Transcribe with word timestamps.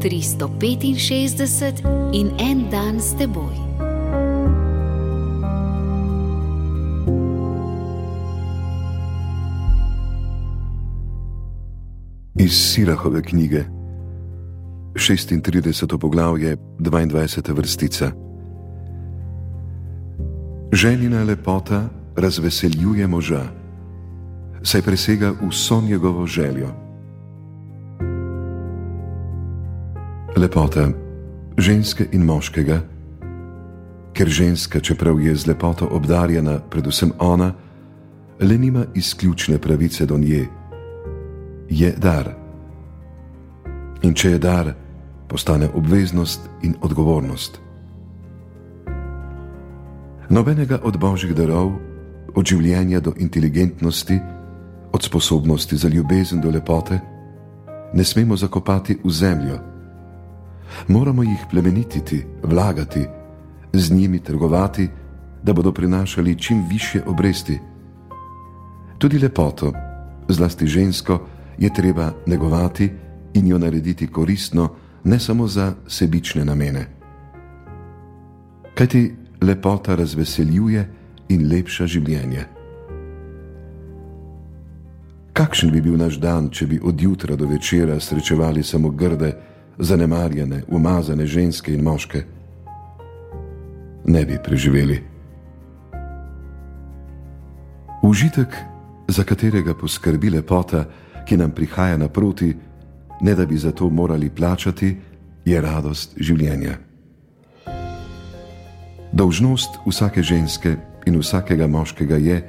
365 0.00 1.82
in 2.12 2.30
en 2.38 2.70
dan 2.70 3.00
s 3.00 3.12
teboj. 3.18 3.54
Iz 12.34 12.52
Sirahove 12.52 13.22
knjige, 13.22 13.64
36. 14.94 15.98
poglavje, 15.98 16.56
22. 16.78 17.54
vrstica. 17.54 18.12
Ženina 20.72 21.24
lepota 21.24 21.88
razveseljuje 22.16 23.06
moža, 23.06 23.42
saj 24.62 24.82
presega 24.82 25.32
vso 25.50 25.80
njegovo 25.80 26.26
željo. 26.26 26.79
Lepota 30.40 30.88
ženske 31.58 32.06
in 32.12 32.24
moškega, 32.24 32.80
ker 34.16 34.28
ženska, 34.28 34.80
čeprav 34.80 35.20
je 35.20 35.36
z 35.36 35.46
lepoto 35.46 35.86
obdarjena, 35.86 36.58
predvsem 36.70 37.12
ona, 37.18 37.52
le 38.40 38.58
nima 38.58 38.84
izključne 38.94 39.58
pravice 39.58 40.06
do 40.06 40.18
nje, 40.18 40.46
je 41.68 41.92
dar. 41.98 42.32
In 44.02 44.14
če 44.14 44.30
je 44.30 44.38
dar, 44.38 44.72
postane 45.28 45.68
obveznost 45.74 46.48
in 46.62 46.74
odgovornost. 46.80 47.60
Nobenega 50.30 50.80
od 50.82 50.96
božjih 50.96 51.34
darov, 51.34 51.72
od 52.34 52.46
življenja 52.46 53.00
do 53.00 53.12
inteligentnosti, 53.16 54.20
od 54.92 55.02
sposobnosti 55.02 55.76
za 55.76 55.88
ljubezen 55.88 56.40
do 56.40 56.50
lepote, 56.50 57.00
ne 57.94 58.04
smemo 58.04 58.36
zakopati 58.36 58.98
v 59.04 59.10
zemljo 59.10 59.69
moramo 60.88 61.22
jih 61.22 61.46
plemenititi, 61.50 62.24
vlagati, 62.42 63.06
z 63.72 63.92
njimi 63.92 64.18
trgovati, 64.18 64.88
da 65.42 65.52
bodo 65.52 65.72
prinašali 65.72 66.38
čim 66.38 66.64
više 66.70 67.02
obresti. 67.06 67.58
Tudi 68.98 69.18
lepoto, 69.18 69.72
zlasti 70.28 70.66
žensko, 70.66 71.26
je 71.58 71.74
treba 71.74 72.12
negovati 72.26 72.90
in 73.34 73.46
jo 73.46 73.58
narediti 73.58 74.06
koristno, 74.06 74.70
ne 75.04 75.18
samo 75.18 75.46
za 75.46 75.74
sebične 75.86 76.44
namene. 76.44 76.86
Kajti 78.74 79.14
lepota 79.40 79.94
razveseljuje 79.94 80.90
in 81.28 81.48
lepša 81.48 81.86
življenje. 81.86 82.44
Kakšen 85.32 85.70
bi 85.70 85.80
bil 85.80 85.96
naš 85.96 86.18
dan, 86.20 86.50
če 86.50 86.66
bi 86.66 86.80
od 86.82 87.00
jutra 87.00 87.36
do 87.36 87.46
večera 87.46 88.00
srečevali 88.00 88.62
samo 88.62 88.90
grde, 88.90 89.32
zanemarjene, 89.80 90.62
umazane 90.68 91.26
ženske 91.26 91.74
in 91.74 91.82
moške, 91.82 92.22
ne 94.04 94.24
bi 94.24 94.38
preživeli. 94.44 95.02
Užitek, 98.02 98.56
za 99.08 99.24
katerega 99.24 99.74
poskrbi 99.74 100.30
lepota, 100.30 100.84
ki 101.26 101.36
nam 101.36 101.50
prihaja 101.50 101.96
naproti, 101.96 102.54
ne 103.20 103.34
da 103.34 103.46
bi 103.46 103.58
za 103.58 103.72
to 103.72 103.90
morali 103.90 104.30
plačati, 104.30 104.96
je 105.44 105.60
radost 105.60 106.16
življenja. 106.16 106.78
Dolžnost 109.12 109.80
vsake 109.86 110.22
ženske 110.22 110.76
in 111.06 111.18
vsakega 111.18 111.66
moškega 111.66 112.16
je, 112.16 112.42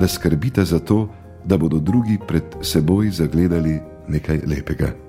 da 0.00 0.08
skrbite 0.08 0.64
za 0.64 0.78
to, 0.78 1.08
da 1.44 1.58
bodo 1.58 1.78
drugi 1.78 2.18
pred 2.28 2.44
seboj 2.62 3.10
zagledali 3.10 3.80
nekaj 4.08 4.40
lepega 4.46 5.03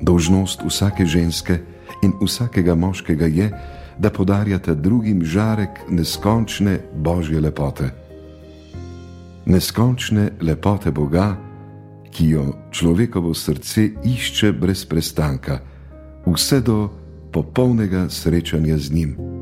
dolžnost 0.00 0.62
vsake 0.66 1.06
ženske 1.06 1.60
in 2.02 2.12
vsakega 2.22 2.74
moškega 2.74 3.26
je, 3.26 3.50
da 3.98 4.10
podarjata 4.10 4.74
drugim 4.74 5.24
žarek 5.24 5.84
neskončne 5.90 6.78
božje 6.96 7.40
lepote. 7.40 7.90
Neskončne 9.46 10.30
lepote 10.40 10.90
Boga, 10.90 11.36
ki 12.10 12.28
jo 12.28 12.44
človekovo 12.70 13.34
srce 13.34 13.90
išče 14.04 14.52
brez 14.52 14.84
prestanka, 14.84 15.60
vse 16.26 16.60
do 16.60 16.88
popolnega 17.32 18.08
srečanja 18.08 18.78
z 18.78 18.92
njim. 18.92 19.39